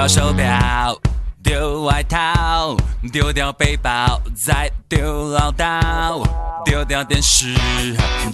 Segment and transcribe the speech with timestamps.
[0.00, 0.98] 丢手表
[1.42, 2.74] 丢外套
[3.12, 6.24] 丢掉背包再丢唠叨
[6.64, 7.54] 丢掉电视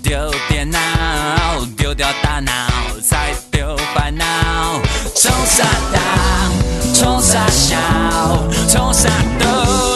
[0.00, 0.78] 丢电脑
[1.76, 2.52] 丢掉大脑
[3.02, 4.24] 再丢烦恼
[5.16, 6.48] 冲啥大
[6.94, 7.76] 冲啥小
[8.68, 9.95] 冲啥都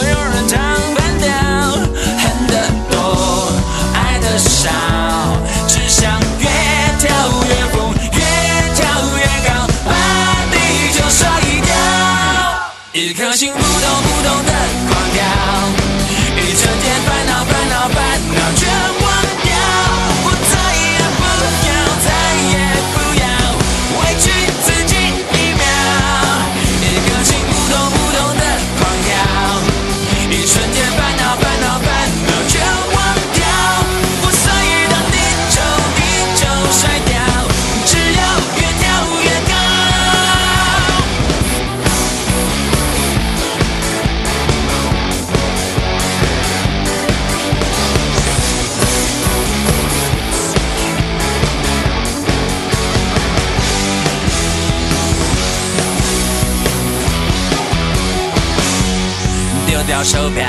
[60.03, 60.47] 手表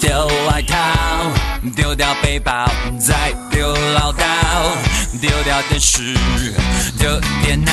[0.00, 0.74] 丢外套
[1.76, 2.66] 丢掉背包
[2.98, 4.24] 再丢唠叨
[5.20, 6.14] 丢掉电视
[6.98, 7.72] 丢电脑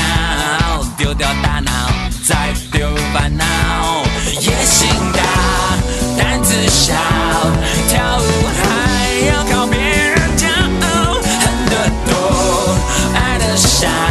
[0.98, 1.72] 丢掉大脑
[2.26, 3.46] 再丢烦恼
[4.42, 5.22] 野心大
[6.18, 6.94] 胆子小
[7.88, 8.26] 跳舞
[8.58, 12.76] 还要靠别人教恨得多
[13.16, 14.11] 爱得少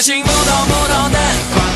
[0.00, 1.18] 心扑通扑通的
[1.54, 1.69] 狂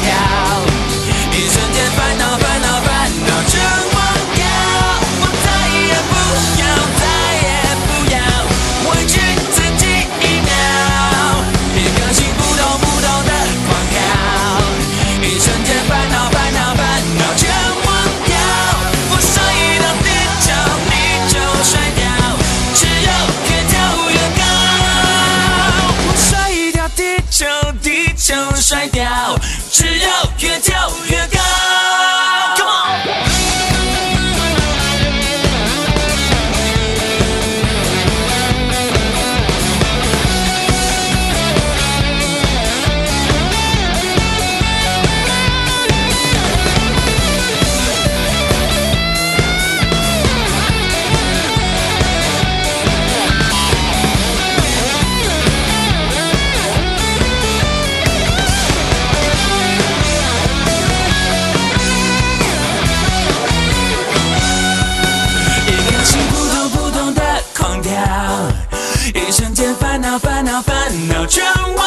[70.19, 71.45] 烦恼烦恼全
[71.77, 71.84] 忘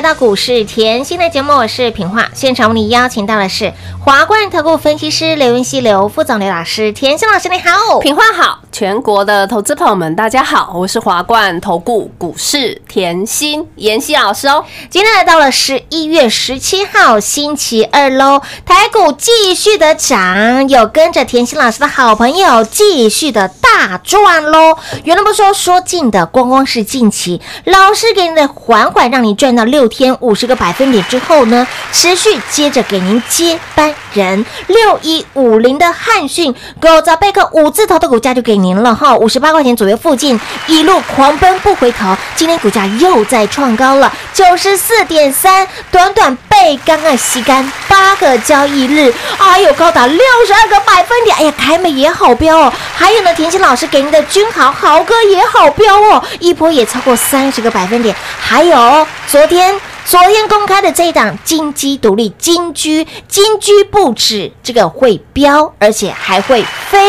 [0.00, 2.26] 来到股市甜心的节目，我是平化。
[2.32, 3.70] 现场为你邀请到的是
[4.02, 14.64] 华冠投顾分析师刘云熙刘副总刘老师，甜心老师你好，平化好，全国的投资朋友们大家好，我是华冠投顾股市甜心妍希老师哦。
[14.88, 24.78] 今天来到了十一月十七号星期二喽，台股继续的涨，有跟着甜心老师的好朋友继续的大赚喽。
[25.04, 29.62] 原来不说说近的，光光是近期，老师给你的缓缓让你赚到。
[29.64, 34.46] 六天五十个百分点之后呢，持续接着给您接班人。
[34.68, 59.80] 六一五零的汉讯，狗早贝克五字头的股价就给您了哈，五十八块钱左右附近，一路狂奔不回头，今天股价又在创高了九十四点三，短短被刚刚吸干八个交易日，哎呦，高达六十二个百分点，哎呀，凯美也好标哦，还有呢，田心老师给您的君豪豪哥也好标哦，一波也超过三十个百分点，还有昨天。
[60.02, 67.00] 昨天公开的这一档金鸡独立金居金居不止这个会飙，而且还会飞。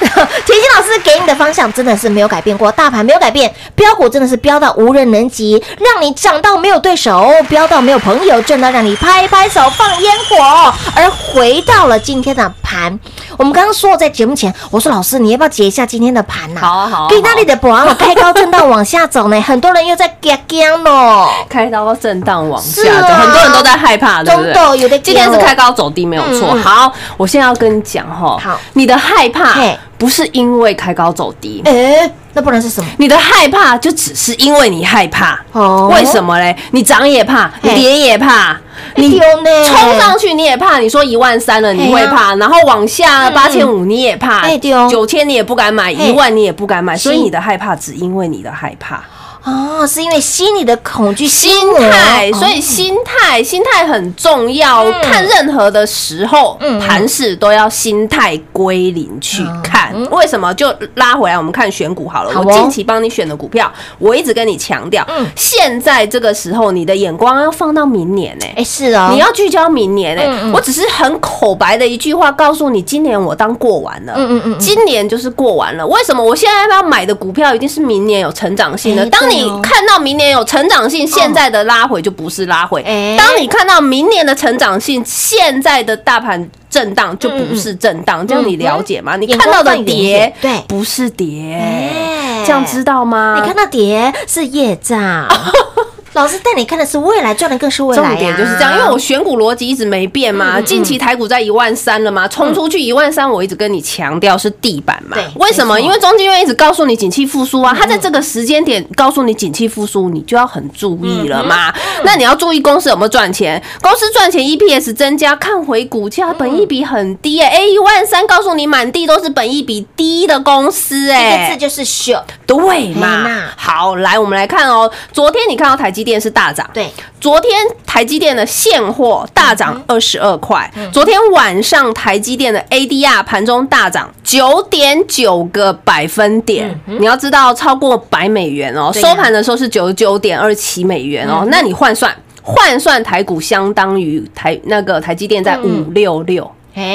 [0.00, 10.72] 田心老师给你的方向真的是没有改变过，大盘没有改变，标股真的是飙到无人能及，让你涨到没有对手，飙到没有朋友，赚到让你拍拍手放烟火。
[10.94, 12.98] 而回到了今天的盘，
[13.36, 21.26] 我们刚刚说在节目前，我说老师你要不要解一下今天的盘呐、好好啊给那里的保安开高震荡往下走呢，很多人又在嘎嘎呢。
[21.50, 24.54] 开刀震荡往下走，很多人都在害怕，对不对？
[24.54, 26.54] 中豆有的今天是开高走低，没有错。
[26.62, 28.60] 好，我现在要跟你讲哈，好。
[28.74, 29.54] 你的害怕
[29.98, 32.90] 不是因为开高走低，哎，那不然是什么？
[32.98, 35.38] 你的害怕就只是因为你害怕。
[35.52, 35.90] 哦。
[35.94, 36.56] 为什么嘞？
[36.70, 38.56] 你涨也怕，你跌也怕，
[38.96, 43.34] 你冲上去你也怕，你说一万三了你会怕，然后往下嗯。
[43.34, 44.48] 八千五你也怕
[44.90, 49.02] 九千你也不敢买，一万你也不敢买，所以你的害怕只因为你的害怕。
[49.44, 54.84] 哦，是因为心里的恐惧心态，哦所以心态，心态很重要。
[54.84, 59.94] 嗯看任何的时候嗯，盘势都要心态归零去看。
[60.10, 60.52] 为什么？
[60.54, 62.32] 就拉回来，我们看选股好了。
[62.32, 68.46] 好哦我近期帮你选的股票，我一直跟你强调嗯，现在这个时候，你的眼光要放到明年呢。
[68.56, 75.86] 哎是哦，你要聚焦明年诶、嗯嗯我只是很口白的一句话告诉你，今年我当过完了，嗯嗯嗯嗯今年就是过完了。
[75.86, 76.22] 为什么？
[76.22, 79.02] 我现在要买的股票一定是明年有成长性的。
[79.02, 82.82] 哎当你看到明年有成长性，现在的拉回就不是拉回。
[82.82, 89.16] 哎当你看到明年的成长性，现在的大盘震荡就不是震荡，这样你了解吗？
[89.16, 93.36] 你看到的光放远一跌，对不是跌哎，这样知道吗？
[93.40, 95.26] 你看到碟是业障，
[96.14, 100.58] 老师带你看的是未来，赚的更是未来重点就是这样，因为我选股逻辑一直没变嘛。
[100.58, 105.16] 嗯嗯近期台股在一万三了嘛，冲出去一万三，我一直跟你强调是地板嘛。
[105.16, 105.24] 对。
[105.36, 105.80] 为什么？
[105.80, 111.72] 因为中金院一直告诉你景气复苏啊，它在这个时间点告诉你景气复苏，你就要很注意了嘛。
[112.04, 123.26] 那你要注意公司有没有赚钱，公司赚钱，EPS 增加，看回股价，本益比很低哎，一万三告诉你满地都是本益比低的公司哎这哎，个字就是秀，对嘛？
[123.56, 126.68] 好，来我们来看哦，昨天你看到台积电是大涨。
[126.72, 127.50] 对，昨天
[127.86, 136.78] 台积电的现货大涨二十二块，昨天晚上台积电的 ADR 盘中大涨九点九个百分点。
[136.86, 142.14] 你要知道，超过百美元哦，收盘的时候是九十九点二七美元哦，那你换算。
[142.42, 145.84] 换算台股相当于台那个台积电在嗯。
[145.86, 146.50] 五六六，哎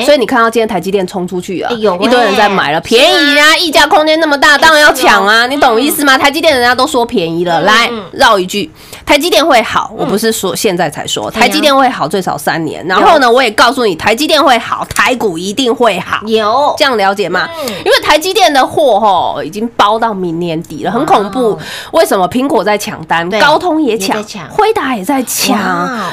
[0.06, 6.18] 所以你看到今天台积电冲出去啊，一堆人在买了，便宜啊，溢价空间那么大，当然要抢啊，你懂意思吗？
[6.18, 8.04] 台积电人家都说便宜了，嗯来嗯。
[8.14, 8.72] 绕一句，
[9.06, 16.26] 台积电会好，我不是说现在才说，台积电会好最少三年，然后呢，我也告诉你台积电会好，台股一定会好。
[16.28, 16.74] 有。
[16.78, 17.48] 这样了解吗？
[17.62, 17.70] 嗯。
[17.86, 21.58] 因为台积电的货吼已经包到明年底了，很恐怖。
[21.92, 22.26] 为什么？
[22.30, 24.18] 苹果在抢单，高通也抢，
[24.50, 25.58] 辉达也在抢，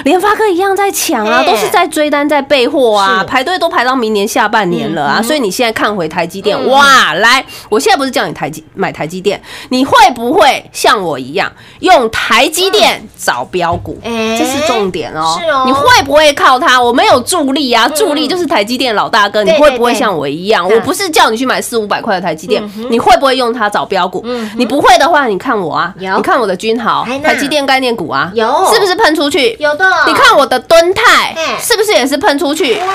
[0.04, 5.22] 联发科一样在抢啊，都是在追单在备货啊，排队都排到明年下半年了啊。
[5.22, 9.40] 所以你现在看回台积电，嗯哇，来，我现在不是叫你台积买台积电，
[9.70, 13.98] 你会不会像我一样用台积电找标股？
[14.04, 15.62] 哎这是重点哦是哦。
[15.66, 16.80] 你会不会靠它？
[16.80, 20.66] 我没有助力啊，助力就是台积电老大哥，你会不会像我一样？
[20.68, 24.50] 嗯我不是叫你去买四五百块的台积电，你会不会用它找标股嗯？
[24.56, 29.56] 你不会的话，你看我啊，你看我的君豪台积电概念股啊，有是不是喷出去？
[29.58, 32.74] 有的，你看我的敦泰嗯是不是也是喷出去？
[32.76, 32.86] 哇，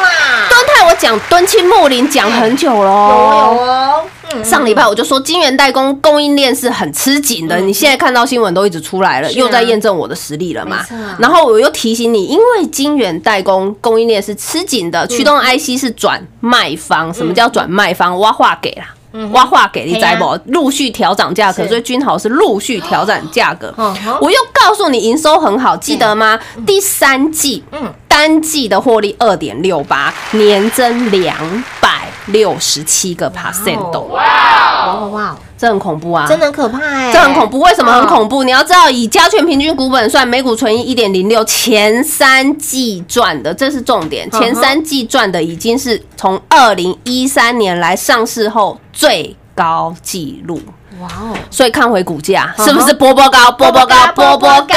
[0.49, 3.53] 敦泰我讲敦亲睦邻讲很久了有哦。
[3.55, 10.85] 有哦，嗯上礼拜我就说金源代工供应链是很吃紧的，你现在看到新闻都一直出来了，啊又在验证我的实力了嘛。
[11.19, 17.13] 然后我又提醒你，因为金源代工供应链是吃紧的，驱动 IC 是转卖方。
[17.13, 18.19] 什么叫转卖方？
[18.19, 18.93] 挖画给啦。
[19.31, 20.37] 挖化给你知不？
[20.51, 23.73] 陆续调涨价格，所以君豪是陆续调整价格。
[24.21, 26.39] 我又告诉你营收很好，记得吗？
[26.67, 31.37] 第三季嗯单季的获利二点六八，年增两
[31.79, 36.25] 百六十七个 percent 哦，哇哇哇，这很恐怖啊！
[36.27, 38.37] 真的很可怕哎，这很恐怖，为什么很恐怖？
[38.37, 38.43] 怖？
[38.43, 44.27] 你要知道，以加权平均股本算，每股存益一点零六，前三季赚的，这是重点。
[44.31, 50.59] 前三季赚的已经是从二零一三年来上市后最高纪录。
[51.01, 54.75] 哇哦，所以看回股价，是不是波波高、波波高、波波高高？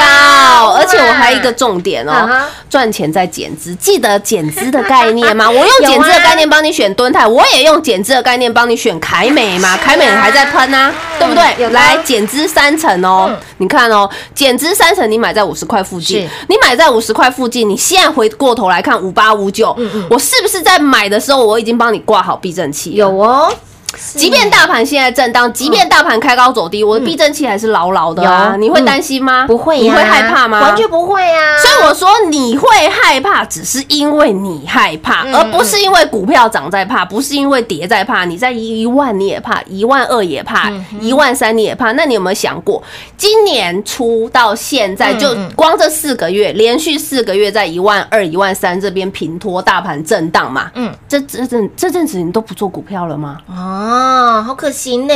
[0.75, 2.29] 而且我还有一个重点哦
[2.69, 5.47] 赚钱在减资，记得减资的概念吗？
[5.49, 11.69] 我用减资的概念帮你选敦泰，我也用减资的概念帮你选凯美嘛，凯美还在喷啊，对不对？
[11.69, 22.91] 来减资三成哦嗯，你看哦，减资三成，你买在五十块附近，你买在五十块附近，你现在回过头来看五八五九，嗯我是不是在买的时候我已经帮你挂好避震器？
[22.91, 23.51] 有哦，
[24.15, 28.55] 即便大盘现在震荡，即便大盘开高走低，我的避震器还是牢牢的啊！
[28.57, 29.45] 你会担心吗？
[29.47, 30.61] 不会，你会害怕吗？
[30.61, 31.57] 完全不会啊。
[31.57, 38.25] 所以我说你会害怕，只是因为你害怕，嗯而不是因为股票涨在怕，不是因为跌在怕。
[38.25, 41.91] 你在一万你也怕，一万二也怕，嗯一万三你也怕。
[41.93, 42.81] 那你有没有想过，
[43.17, 50.71] 今年初到现在，嗯就嗯光这四个月，连续四个月在一万二、一万三这边平拖大盘震荡嘛？
[50.75, 53.37] 嗯，这这阵这阵子你都不做股票了吗？
[53.81, 55.13] 哦，好可惜呢。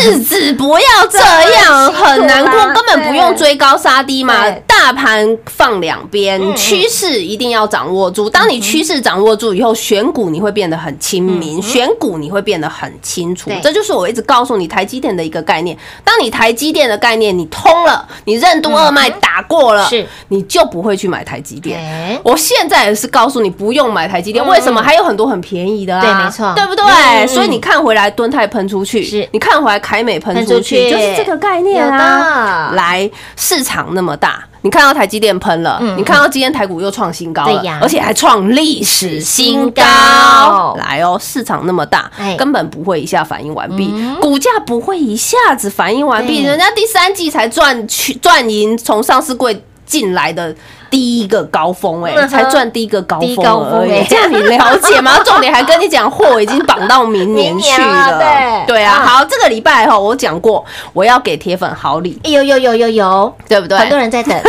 [0.00, 1.18] 日子不要这
[1.52, 4.50] 样，很难过，根本不用追高杀低嘛。
[4.66, 8.28] 大盘放两边嗯，趋势一定要掌握住。
[8.28, 13.50] 当你趋势掌握住以后，选股你会变得很亲民，选股你会变得很清楚。
[13.62, 15.76] 这就是我一直告诉你台积电的一个概念。
[16.04, 21.78] 当你台积电的概念你通了，你任督二脉打过了，是你就不会去买台积电。
[21.78, 24.82] 哎我现在也是告诉你不用买台积电，嗯为什么？
[24.82, 26.84] 还有很多很便宜的啊，对没错对不对？
[26.86, 32.68] 嗯所以你看回来，敦泰喷出去，是你看回来凯美喷喷出出去，去就是这个概念有啊。
[32.70, 34.44] 的来，市场那么大。
[34.62, 40.76] 你看到台积电喷了，嗯你看到今天台股又创新高了，而且还创历史新新高高。
[40.76, 50.52] 来哦，市场那么大哎，根本不会一下反应完毕嗯，股价不会一下子反应完毕，人家第三季才赚去赚赢从上市柜进来的。
[50.90, 55.18] 第一个高峰哎、嗯才赚第一个高峰高峰哎而已， 这样你了解吗？
[55.24, 58.18] 重点还跟你讲，货已经绑到明年去了了。
[58.18, 63.78] 对对啊，嗯好，这个礼拜哈，我讲过我要给铁粉好礼，有有有有有，对不对？
[63.78, 64.36] 很多人在等。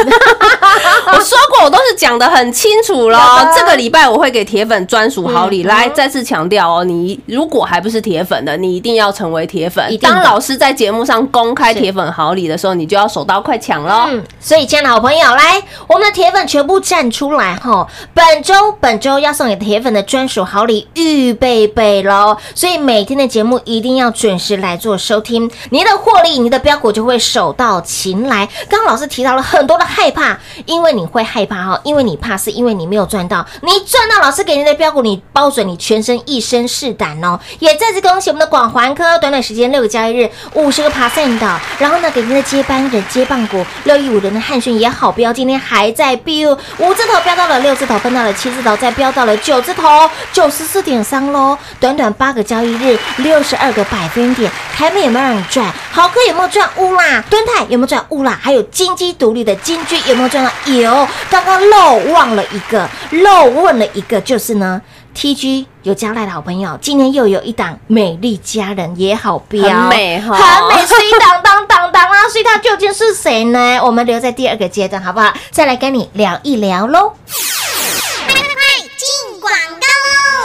[1.08, 3.20] 我说过，我都是讲的很清楚喽。
[3.56, 14.06] 这个礼拜我会给铁粉专属好礼，嗯来再次强调哦，你如果还不是铁粉的，你一定要成为铁粉当老师在节目上公开铁粉好礼的时候，你就要手刀快抢喽。
[14.10, 17.88] 嗯，所以亲爱的好朋友，来，我们的铁铁粉全部站出来哈！
[18.13, 22.36] 本周本周要送给铁粉的专属好礼，预备备喽！
[22.53, 28.46] 所以每天的节目一定要准时来做收听，你的获利，你的标股就会手到擒来。
[28.67, 37.39] 刚刚老师提到了很多的害怕，因为你会害怕哈，因为你怕是因为你没有赚到，你赚到老师给你的标股，你包准你全身一身是胆哦！
[37.60, 51.57] 也再次恭喜我们的广环科，短短时间六个交易日五十个 percent 的，然后呢，给您的接班人接棒股六一五人的汉讯也好标，今天还在 biu 五字头飙到了六字头，分到了七字头，再飙到了九字头，九十四点三喽！
[51.79, 55.71] 短短八个交易日，六十二个百分点，凯美有没有让你赚？
[55.91, 57.24] 豪哥有没有赚乌啦？
[57.29, 58.38] 敦泰有没有赚乌啦？
[58.41, 60.51] 还有金鸡独立的金居有没有赚到？
[60.71, 64.81] 有，刚刚漏忘了一个，漏问了一个，就是呢。
[65.17, 72.29] TG 有加赖的好朋友，今天又有一档美丽佳人也好标，很美哈很美，所以当当当当啊！
[72.29, 73.79] 所以他究竟是谁呢？
[73.83, 75.33] 我们留在第二个阶段好不好？
[75.50, 77.13] 再来跟你聊一聊喽。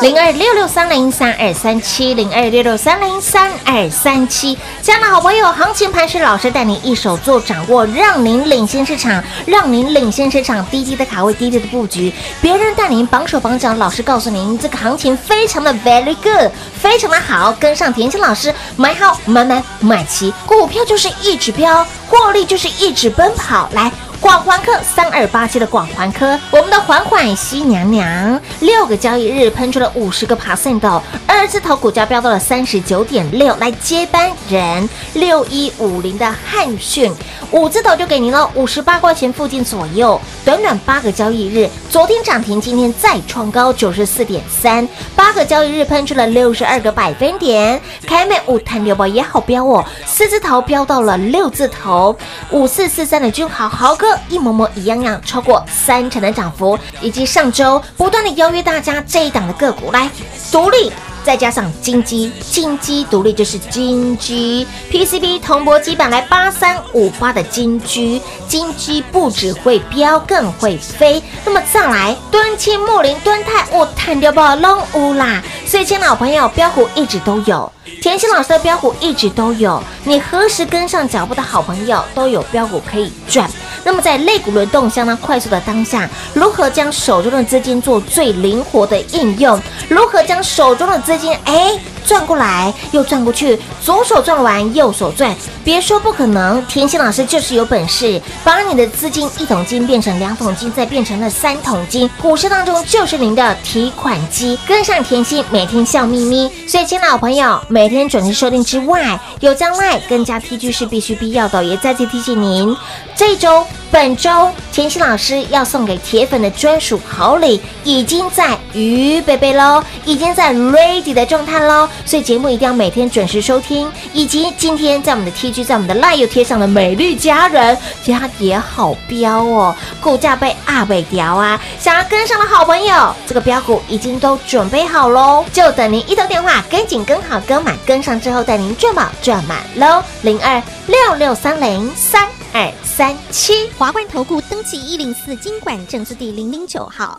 [0.02, 23.92] 零二六六三零三二三七，零二六六三零三二三七，亲爱的好朋友，行情盘是老师带你一手做掌握，让您领先市场，让您领先市场，低低的卡位，低低的布局，别人带您绑手绑脚，老师告诉您这个行情非常的 very good，非常的好，跟上田心老师买好买买买齐，股票就是一指标，获利就是一指奔跑，来。
[24.22, 28.40] 广环科三二八七的广环科，我们的缓缓西娘娘。
[28.60, 30.80] 六个交易日喷出了五十个 percent，
[31.26, 34.88] 二字头股价飙到了三十九点六，来接班人。
[35.14, 37.12] 六一五零的汉讯
[37.50, 52.16] 五字头就给您了五十八块钱附近左右，短短八个交易日，昨天涨停，今天再创高九十四点三，八个交易日喷出了六十二个百分点，凯美五碳六宝也好飙哦，四字头飙到了六字头，
[52.52, 60.10] 五四四三的君豪豪哥一模模一样样，超过三成的涨幅，以及上周不断的邀约大家这一档的个股来
[60.50, 60.92] 独立。
[61.24, 71.22] 再加上金鸡，金鸡独立就是金鸡 PCB 铜箔基板来八三五八的金居，金鸡不只会飙，更会飞。
[71.44, 75.40] 那么再来敦清木林敦泰，我探掉爆龙乌啦。
[75.64, 79.80] 所以，亲爱的好朋友，标股一直都有，甜心老师的标股一直都有。
[80.02, 83.48] 你何时跟上脚步的好朋友，都有标股可以赚。
[83.84, 89.60] 那么在肋骨轮动相当快速的当下，如何将手中的资金做最灵活的应用？
[89.88, 95.34] 如何将手中的资金哎转过来又转过去，左手转完右手转？
[95.64, 102.10] 别说不可能，甜心老师就是有本事，把你的资金一桶金变成两桶金，再变成了三桶金。
[102.20, 106.50] 股市当中就是您的提款机，跟上甜心，每天笑眯眯。
[106.66, 112.76] 所以，亲老朋友，每天准时收听之外，有将来更加 T G 是必须必要的，也再次提醒您，
[113.14, 113.64] 这周。
[113.92, 123.90] 本周甜心老师要送给铁粉的专属好礼已经在预备备喽，已经在 ready 的状态喽，所以节目一定要每天准时收听。
[124.12, 131.60] 以及今天在我们的 TG，在我们的 Live 又贴上了美丽佳人，家也好标哦，股价被阿北调啊！
[131.78, 142.28] 想要跟上的好朋友，这个标股已经都准备好喽，就等您一通电话跟紧跟好跟满跟上之后，带您赚饱赚满喽，零二六六三零三。
[142.54, 147.18] 二三七华冠投顾登记一零四经管证字第零零九号，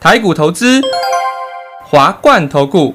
[0.00, 0.80] 台股投资，
[1.84, 2.94] 华冠投顾。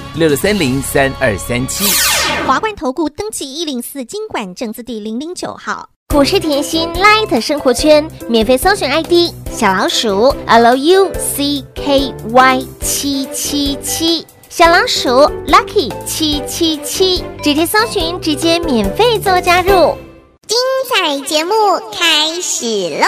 [0.15, 1.85] 六六三零三二三七，
[2.45, 11.09] 华冠投顾登记一零四经管证字第零零九号，股市甜心 Light 生活圈免费搜寻 ID 小老鼠 Lucky
[12.81, 15.09] 七七七，小老鼠
[15.47, 19.97] Lucky 七七七，直接搜寻，直接免费做加入，
[20.45, 20.57] 精
[20.93, 21.53] 彩节目
[21.93, 22.65] 开始
[22.99, 23.07] 喽！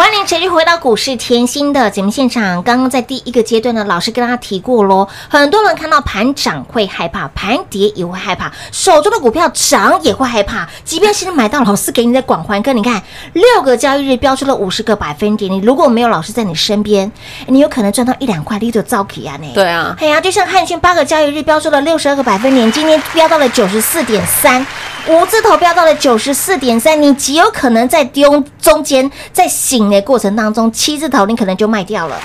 [0.00, 2.62] 欢迎持续回到股市甜心的节目现场。
[2.62, 10.66] 刚刚在第一个阶段呢，老师跟大家提过喽，很多人看到盘涨会害怕，盘跌也会害怕，手中的股票涨也会害怕。
[10.86, 13.02] 即便是买到老师给你的广环，哥你看
[13.34, 17.12] 六个交易日标出了五十个百分点，你如果没有老师在你身边，
[17.48, 19.36] 你有可能赚到一两块，你就糟起啊！
[19.36, 24.66] 呢，对啊，哎呀，就像汉讯八个交易日标出了六十二个百分点，今天飙到了九十四点三。
[25.08, 32.16] 五字头飙到了九十四点三，你极有可能在丢中间，在醒的过程当中，七字头你可能就卖掉了。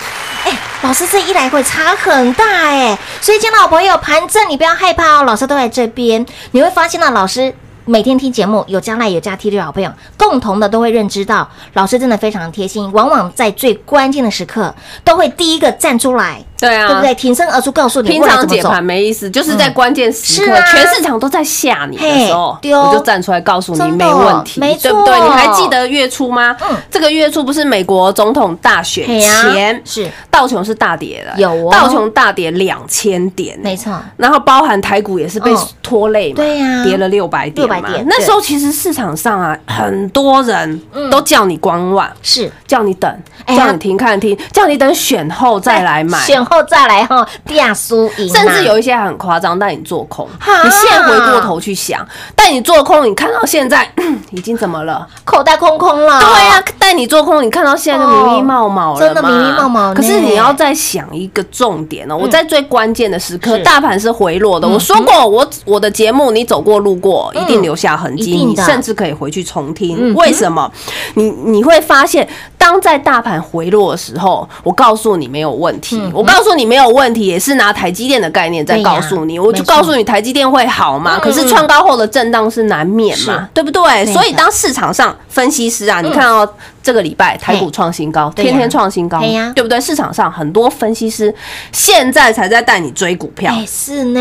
[0.45, 0.51] 哎，
[0.81, 7.55] 老师这一来会差很大哎，所以，亲爱的朋友，盘正你不要害怕哦，老师都在这边，你会发现呢，老师。
[7.87, 14.73] 每天听节目，有加来有加 T 的好朋友，共同的都会认知到，老师真的非常贴心，往往在最关键的时刻，
[15.03, 17.15] 都会第一个站出来，对啊，对不对？
[17.15, 25.19] 挺身而出，告诉你平常解盘没意思，就是在关键时刻，全市场都在吓你的时候，我就站出来告诉你没问题，没错，对不对？
[25.19, 26.55] 你还记得月初吗？
[26.61, 30.09] 嗯，这个月初不是美国总统大选前，是。
[30.29, 35.49] 道琼是大跌的，有道琼大跌两千点，没错，然后包含台股也是被
[35.81, 37.65] 拖累嘛，对呀，跌了六百点。
[38.05, 42.51] 那时候其实市场上啊，很多人都叫你观望，是。
[42.67, 50.27] 叫你等，叫你停看听，叫你等选后再来买，选后再来哈，亚输赢，甚至有一些很夸张，带你做空。
[50.63, 52.05] 你现在回过头去想，
[52.35, 53.89] 带你做空，你看到现在
[54.31, 55.07] 已经怎么了？
[55.23, 56.19] 口袋空空了。
[56.19, 59.93] 对呀，带你做空，你看到现在就迷迷冒冒了，真的迷迷冒冒。
[59.93, 64.67] 可是你要再想一个重点哦，我在最关键的时刻，大盘是回落的。
[64.67, 68.35] 我说过，我我的节目你走过路过，一定留下痕迹。
[68.35, 70.71] 你甚至可以回去重听，为什么？
[71.15, 72.27] 你你会发现。
[72.57, 81.17] 当在大盘回落的时候，我告诉你没有问题，嗯我告诉你没有问题，也是拿台积电的概念在告诉你，我就告诉你台积电会好嘛。
[81.17, 84.05] 嗯可是创高后的震荡是难免嘛，对不对？
[84.13, 86.47] 所以当市场上分析师啊，你看哦，
[86.83, 89.19] 这个礼拜台股创新高，天天创新高
[89.55, 89.81] 对不对？
[89.81, 91.33] 市场上很多分析师
[91.71, 94.19] 现在才在带你追股票，哎，是呢，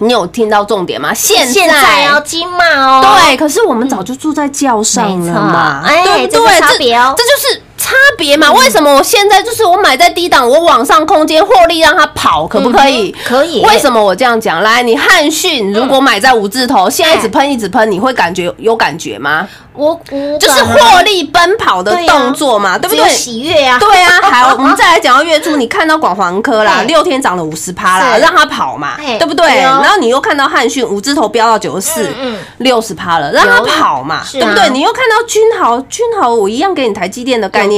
[0.00, 1.12] 你有听到重点吗？
[1.12, 6.60] 现现在哦，金马哦，对，可是我们早就住在轿上了嘛，哎对不对？
[6.60, 8.50] 这这就是差别嘛。
[8.52, 13.14] 为什么我现在就是我买在低档，我往上空间获利让它跑，可不可以？
[13.24, 14.60] 可以为什么我这样讲？
[14.62, 19.46] 来，你汉讯如果买在五字头，现在一直喷一直喷，你会感觉有感觉吗？
[19.72, 23.06] 我我就是获利奔跑的动作嘛，对不对？
[23.10, 29.46] 喜悦啊，对啊， 好，我们再来讲到月初，你看到广环科啦，哎六天涨了五十趴啦，让它跑嘛哎，对不对？
[29.46, 32.10] 然后你又看到汉讯五字头飙到九十四
[32.56, 34.70] 六十趴了，让它跑嘛，对不对？
[34.70, 37.75] 你又看到君豪，君豪我一样给你台积电的概念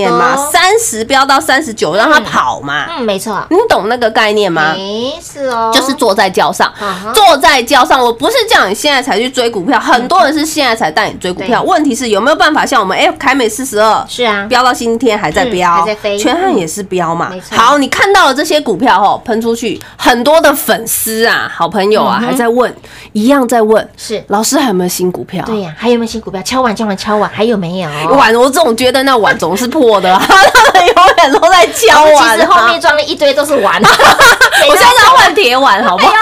[0.53, 4.73] 三十飙到三十九，让它跑嘛，嗯，没错，你懂那个概念吗？
[4.75, 6.73] 没，是哦，就是坐在轿上。
[7.15, 7.99] 坐在轿上。
[7.99, 11.61] 我不是叫你现在才去追股票，很多人是现在才带你追股票。
[11.63, 11.69] 对。
[11.69, 16.17] 问题是有没有办法像我们哎，凯美四十二是啊，飙到今天还在嗯飙，还在飞。
[16.19, 17.33] 全汉也是飙嘛。
[17.51, 22.73] 好，你看到了这些股票吼喷出去，很多的粉丝啊、好朋友啊还在问，
[23.13, 24.23] 一样在问，是。
[24.29, 25.45] 老师还有没有新股票？
[25.45, 26.41] 对呀，还有没有新股票？
[26.43, 27.89] 敲碗敲碗敲碗，还有没有？
[28.15, 32.37] 碗我总觉得那碗总是破的啊， 他们永远都在敲啊。
[32.37, 33.81] 实后面装了一堆都是碗，
[34.69, 36.13] 我现在要换铁碗，好不好？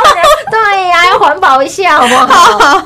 [0.50, 2.78] 对呀，要环保一下，好不 好？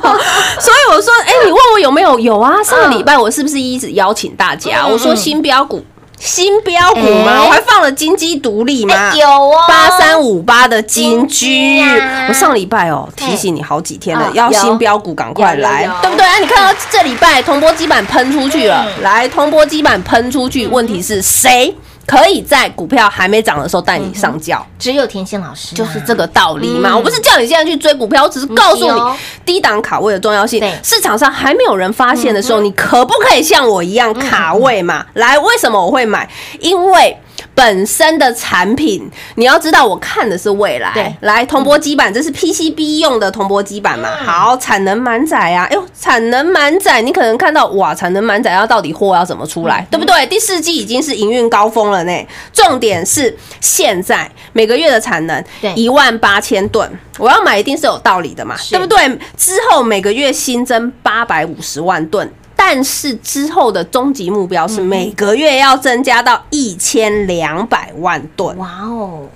[0.59, 2.19] 所以我说，哎、你问我有没有？
[2.19, 4.83] 有啊，上个礼拜我是不是一直邀请大家？
[4.87, 5.85] 嗯我说新标股，
[6.21, 8.95] 新标股嘛，哎我还放了金鸡独立嘛。
[8.95, 11.41] 哎有哦，八三五八的金居。
[11.41, 15.89] 金啊，我上礼拜哦提醒你好几天了要新标股赶快来。
[16.03, 16.27] 对不对？
[16.27, 19.03] 啊，你看到这礼拜铜箔基板喷出去了，嗯。
[19.03, 21.75] 来铜箔基板喷出去，问题是谁
[22.07, 24.67] 可以在股票还没涨的时候带你上轿？
[24.79, 26.91] 只有田心老师啊，就是这个道理嘛。
[26.91, 29.01] 嗯我不是叫你现在去追股票，我只是告诉你
[29.45, 30.61] 低档卡位的重要性。
[30.83, 35.07] 市场上还没有人发现的时候，你可不可以像我一样卡位嘛？
[35.15, 36.29] 来，为什么我会买？
[36.59, 37.17] 因为。
[37.55, 40.91] 本身的产品，你要知道，我看的是未来。
[40.95, 44.09] 对来铜箔基板，这是 PCB 用的铜箔基板嘛？
[44.25, 45.67] 好，产能满载啊！
[45.71, 50.27] 哎呦，产能满载，你可能看到哇，产能满载，要到底货要怎么出来，对不对？
[50.27, 52.27] 第四季已经是营运高峰了呢。
[52.53, 59.09] 重点是现在每个月的产能对一万八千吨，我要买一定是有道理的嘛，是对不对？
[59.37, 62.31] 之后每个月新增八百五十万吨。
[62.63, 68.55] 但是之后的终极目标是每个月要增加到一千两百万吨。
[68.59, 69.27] 哇哦，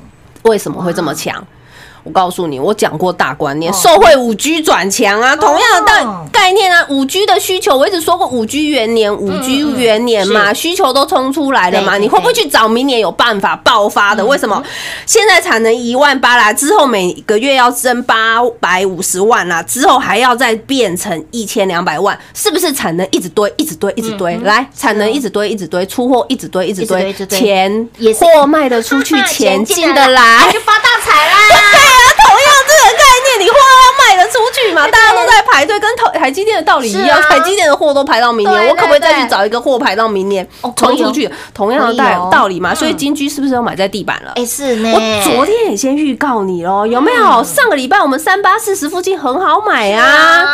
[0.42, 1.42] 为什么会这么强？
[2.04, 14.24] 我告诉你，我讲过大观念，哦受惠五 G 转强啊，同样的概念啊，五 G 的需求，我一直说过五 G 元年，五 G 元年嘛，需求都冲出来了嘛，你会不会去找明年有办法爆发的？
[14.24, 14.62] 为什么？
[15.06, 24.36] 现在产能一万八啦，之后每个月要增八百五十万啦，之后还要再变成一千两百万，是不是产能一直堆，一直堆，一直堆？
[24.42, 27.88] 来，产能一直堆，一直堆，出货一直堆，一直堆钱
[28.20, 31.34] 货卖得出去，钱进得来，就发大财啦！
[32.22, 34.86] 同样这个概念，你花要卖得出去嘛？
[34.88, 41.30] 大家都在排队，跟台台积电的道理一样，台积电的货都排到明年，对我可不可以再去找一个货排到明年哦可以哦冲出去？
[41.54, 44.32] 同样的道道理嘛，嗯所以金居是不是要买在地板了？
[44.34, 47.24] 哎，是呢，我昨天也先预告你喽，有没有？
[47.24, 50.46] 嗯上个礼拜我们三八四十附近很好买是啊啊，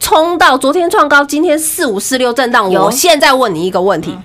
[0.00, 2.68] 冲到昨天创高，今天四五四六震荡。
[2.72, 4.16] 我现在问你一个问题：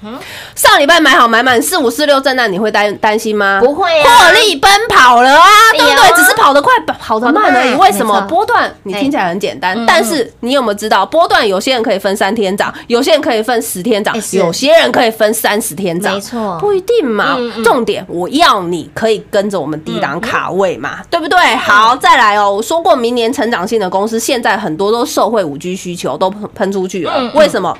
[0.55, 3.59] 上礼拜买好买满四五四六震荡，你会担担心吗？
[3.61, 6.13] 不会啊获利奔跑了啊，对不有对？
[6.15, 7.75] 只是跑得快，跑得慢而已。
[7.75, 8.19] 为什么？
[8.29, 17.37] 波段你听起来很简单嗯，但是你有没有知道，波段有些人可以分三天涨，有些人可以分十天涨有些人可以分三十天涨，没错不一定嘛。
[17.63, 21.39] 重点我要你可以跟着我们低档卡位嘛，对不对？
[21.55, 27.77] 好，再来哦，我说过明年成长性的公司，现在很多都受惠五 G 需求都喷喷出去了为什么？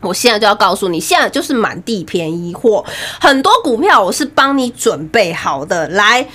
[0.00, 2.84] 我现在就要告诉你，现在就是满地便宜货，
[3.20, 5.86] 很多股票我是帮你准备好的。
[5.90, 6.26] 来，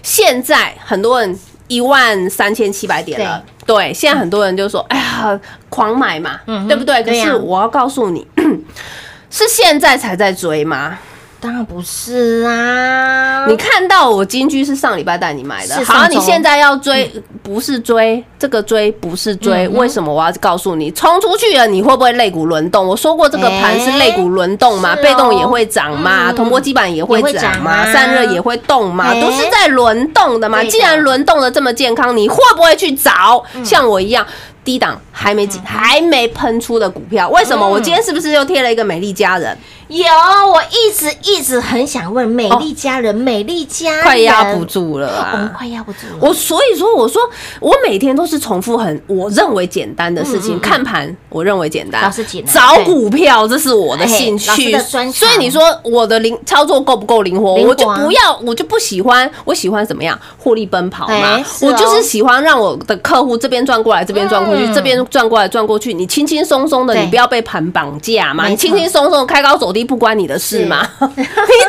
[0.00, 7.02] 现在很多人一万三千七百点了，对，现在很多人就说，哎呀，狂买嘛，嗯对不对？
[7.02, 8.26] 可是我要告诉你，
[9.30, 10.98] 是现在才在追吗？
[11.38, 17.10] 当然不是啊，你看到我金居是上礼拜带你买的，好，你现在要追，
[17.42, 20.90] 不是追这个追，不是追，嗯为什么我要告诉你？
[20.92, 22.86] 冲出去了，你会不会肋骨轮动？
[22.86, 26.34] 我说过这个盘是肋骨轮动嘛，被动也会涨嘛，嗯。
[26.34, 29.20] 铜箔基板也会涨嘛，散热也会动嘛，哎。
[29.20, 30.64] 都是在轮动的嘛。
[30.64, 33.44] 既然轮动的这么健康，你会不会去找？
[33.54, 33.64] 嗯。
[33.64, 34.26] 像我一样？
[34.66, 37.30] 低档还没几还没喷出的股票。
[37.30, 37.64] 为什么？
[37.64, 39.56] 嗯我今天是不是又贴了一个美丽佳人？
[39.88, 40.04] 有，
[40.50, 45.54] 我一直一直很想问美丽佳人，美丽佳人快压不，住了我们啊！
[45.56, 46.16] 快压不住了。
[46.20, 47.22] 我所以说，我说
[47.60, 54.76] 我每天都是重复很我认为简单的事情，嗯嗯嗯看盘我认为简单，老师简单找股票这是我的哎兴趣
[55.12, 57.54] 所以你说我的灵操作够不够灵活？
[57.54, 71.16] 我就不要，我就不喜欢，我喜欢怎么样获利奔跑嘛我就是喜欢让我的客户这边转过来，这边转过这边转过来转过去，你轻轻松松的，你不要被盘绑架嘛，你轻轻松松开高走低不关你的事嘛， 你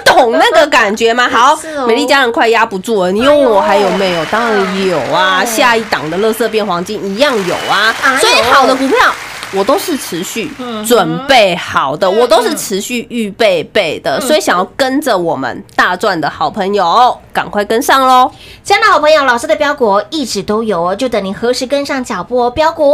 [0.06, 1.28] 懂那个感觉吗？
[1.32, 4.26] 好美丽家人快压不住了，你问我还有没有？
[4.26, 5.45] 当然有啊，哎。
[5.45, 8.95] 下一档的乐色变黄金一样有啊哎呦，所以好的股票。
[9.53, 10.51] 我都是持续
[10.86, 18.29] 准备好的，我都是持续预备备的，所以想要跟着我们大赚的好朋友，赶快跟上喽！
[18.63, 22.51] 亲爱的好朋友，老师的标股一直都有哦，就等你何时跟上脚步哦。
[22.51, 22.91] 标股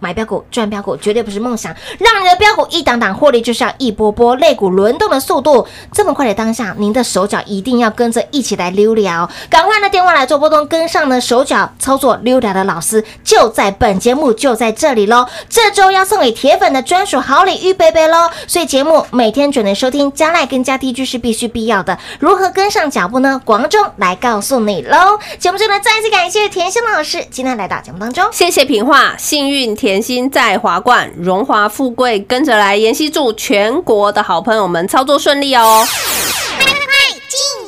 [0.00, 15.26] 买标股赚标股绝对不是梦想，让你的标股一档档获利就是要一波波，肋骨轮动的速度这么快的当下，您的手脚一定要跟着一起来溜聊，赶快的电话来做波动，跟上呢手脚操作溜聊的老师就在本节目就在这里喽。
[15.48, 21.98] 这周要送给铁粉的专属好礼预备备喽，所以节目每天准时收听，加赖跟加 T G 是必须必要的。
[22.18, 23.40] 如何跟上脚步呢？
[23.44, 25.18] 广中来告诉你喽。
[25.38, 28.24] 节目中呢，再次感谢甜心老师今天来到节目当中。
[28.32, 32.76] 谢谢品画，幸运甜心在华冠，荣华富贵跟着来。
[32.76, 35.86] 妍希祝全国的好朋友们操作顺利哦。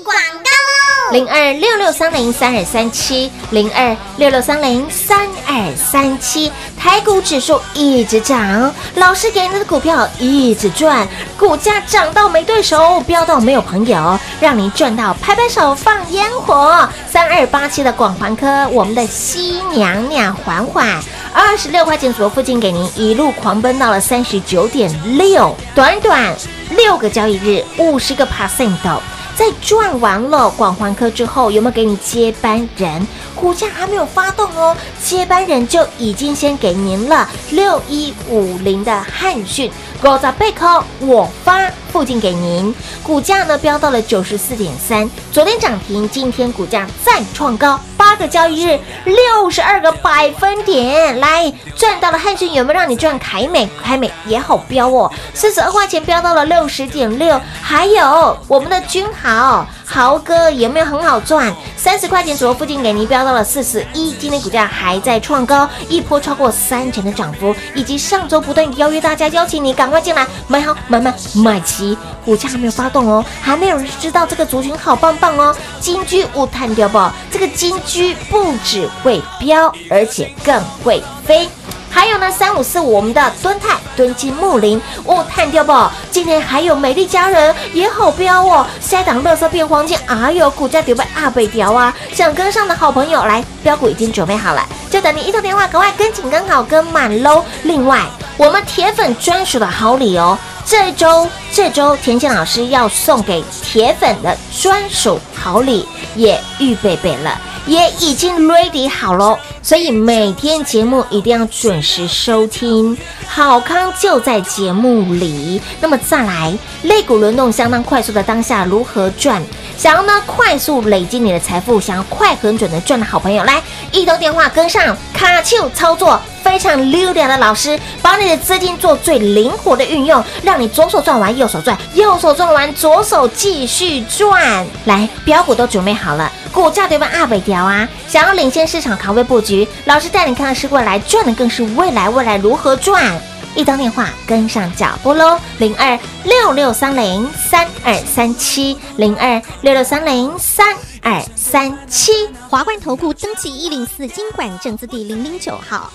[0.09, 1.12] 广告喽！
[1.12, 16.88] 零二六六三零三二三七，零二六六三零三二三七，台股指数一直涨，老师给你的股票一直赚，股价涨到没对手，飙到没有朋友，让你赚到拍拍手放烟火。
[17.07, 20.99] 三二八七的广环科，我们的西娘娘缓缓，
[21.35, 26.35] 二十六块钱左右附近给您一路狂奔到了三十九点六，短短
[26.71, 29.03] 六个交易日，五十个 percent 哦
[29.38, 33.07] 在赚完了广环科之后，有没有给你接班人？
[33.37, 39.70] 股价还没有发动哦，接班人就已经先给您了六一五零的汉讯，
[40.03, 53.68] 狗在贝壳我发附近给您，股价呢飙到了九十四点三，昨天涨停，今天股价再创高，八个交易日六十二个百分点，来赚到了汉讯，有没有让你赚凯美？
[53.82, 61.51] 凯美也好飙哦，四十二块钱飙到了六十点六，还有我们的君豪豪哥有没有很好赚？
[61.74, 77.01] 三十块钱左右附近给您飙到了四十一，今天股价还在创高，一波超过三成的涨幅，以及上周不断邀约大家，邀请你赶快进来买好买满买齐，股价还没有发动哦，还没有人知道这个族群好棒棒哦，金居无探掉不？
[77.31, 81.48] 这个金居不只会飙，而且更会飞。
[81.90, 85.72] 还有呢，三五四五我们的敦泰、敦金、木林，哦，探掉不？
[86.11, 91.94] 今天还有美丽佳人也好标哦，下一档乐色变黄金，哎呦，股价丢被阿北调啊！
[92.12, 97.44] 想跟上的好朋友来，标股已经准备好了，就等你一通电话，赶快跟紧、跟好、跟满喽！
[97.62, 98.03] 另外，
[98.37, 107.38] 我们铁粉专属的好礼哦，这周这周田心老师要送给铁粉的专属好礼也预备备了。
[107.68, 112.96] 也已经 ready 好了，所以每天节目一定要准时收听，
[113.28, 115.61] 好康就在节目里。
[115.81, 119.42] 那么再来，肋骨轮动相当快速的当下如何赚？
[119.79, 123.62] 想要呢快速累积你的财富，想要快很准的赚的好朋友，来
[123.93, 126.21] 一通电话跟上卡丘操作。
[126.43, 134.67] 非常溜达的老师，把你的资金做最灵活的运用，让你左手赚完右手赚，右手赚完左手继续赚。
[134.87, 137.07] 来，标股都准备好了，股价对吧？
[137.12, 143.21] 阿北调啊，想要领先市场卡位布局，老师带你看的是未来，赚的更是未来，未来如何赚？
[143.59, 150.64] 一通电话跟上脚步喽，零二六六三零三二三七，零二六六三零三
[151.03, 152.12] 二三七。
[152.49, 155.92] 华冠投顾登记一零四经管证字第零零九号。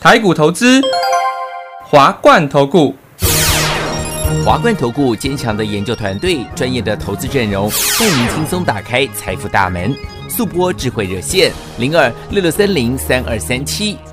[0.00, 0.82] 台股投资，
[1.84, 2.96] 华冠投顾。
[4.44, 9.94] 华冠投顾坚强的研究团队，专业的投资阵容，带您轻松打开财富大门。
[10.28, 13.96] 速播智慧热线零二六六三零三二三七